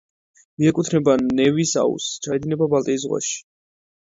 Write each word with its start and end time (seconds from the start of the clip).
მიეკუთვნება 0.61 1.15
ნევის 1.39 1.73
აუზს, 1.83 2.09
ჩაედინება 2.29 2.71
ბალტიის 2.73 3.05
ზღვაში. 3.05 3.39